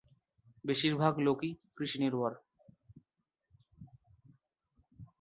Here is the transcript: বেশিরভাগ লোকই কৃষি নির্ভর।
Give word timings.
বেশিরভাগ 0.63 1.13
লোকই 1.19 1.51
কৃষি 1.75 1.97
নির্ভর। 1.99 2.31